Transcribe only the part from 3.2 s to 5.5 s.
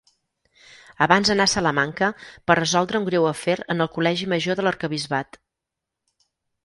afer en el col·legi major de l'arquebisbat.